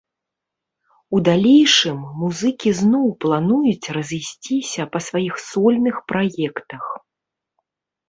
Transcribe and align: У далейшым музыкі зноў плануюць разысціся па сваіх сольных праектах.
У 1.17 1.19
далейшым 1.27 1.99
музыкі 2.23 2.69
зноў 2.81 3.05
плануюць 3.27 3.91
разысціся 4.01 4.91
па 4.97 5.05
сваіх 5.11 5.35
сольных 5.49 6.05
праектах. 6.11 6.83